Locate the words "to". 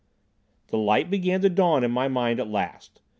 1.41-1.49